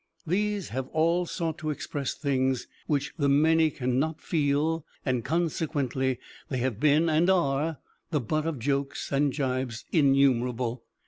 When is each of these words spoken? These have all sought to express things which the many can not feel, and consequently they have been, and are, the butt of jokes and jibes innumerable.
These 0.25 0.69
have 0.69 0.87
all 0.87 1.27
sought 1.27 1.59
to 1.59 1.69
express 1.69 2.15
things 2.15 2.65
which 2.87 3.13
the 3.19 3.29
many 3.29 3.69
can 3.69 3.99
not 3.99 4.19
feel, 4.19 4.83
and 5.05 5.23
consequently 5.23 6.17
they 6.49 6.57
have 6.57 6.79
been, 6.79 7.07
and 7.07 7.29
are, 7.29 7.77
the 8.09 8.19
butt 8.19 8.47
of 8.47 8.57
jokes 8.57 9.11
and 9.11 9.31
jibes 9.31 9.85
innumerable. 9.91 10.83